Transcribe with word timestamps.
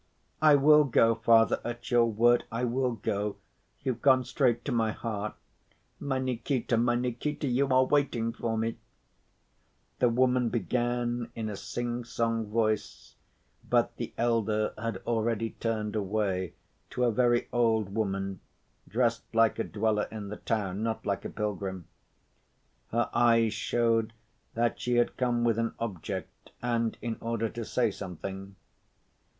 "I 0.41 0.55
will 0.55 0.83
go, 0.83 1.13
Father, 1.13 1.61
at 1.63 1.91
your 1.91 2.05
word. 2.07 2.45
I 2.51 2.63
will 2.63 2.93
go. 2.93 3.35
You've 3.83 4.01
gone 4.01 4.23
straight 4.25 4.65
to 4.65 4.71
my 4.71 4.91
heart. 4.91 5.35
My 5.99 6.17
Nikita, 6.17 6.75
my 6.75 6.95
Nikita, 6.95 7.45
you 7.45 7.67
are 7.67 7.83
waiting 7.85 8.33
for 8.33 8.57
me," 8.57 8.77
the 9.99 10.09
woman 10.09 10.49
began 10.49 11.29
in 11.35 11.49
a 11.49 11.53
sing‐song 11.53 12.47
voice; 12.47 13.13
but 13.69 13.95
the 13.97 14.11
elder 14.17 14.73
had 14.75 14.97
already 15.05 15.51
turned 15.59 15.95
away 15.95 16.55
to 16.89 17.03
a 17.03 17.11
very 17.11 17.47
old 17.53 17.93
woman, 17.93 18.39
dressed 18.87 19.25
like 19.35 19.59
a 19.59 19.63
dweller 19.63 20.07
in 20.11 20.29
the 20.29 20.37
town, 20.37 20.81
not 20.81 21.05
like 21.05 21.25
a 21.25 21.29
pilgrim. 21.29 21.85
Her 22.89 23.07
eyes 23.13 23.53
showed 23.53 24.13
that 24.55 24.79
she 24.81 24.95
had 24.95 25.15
come 25.15 25.43
with 25.43 25.59
an 25.59 25.75
object, 25.77 26.49
and 26.59 26.97
in 27.03 27.17
order 27.21 27.49
to 27.49 27.63
say 27.63 27.91
something. 27.91 28.55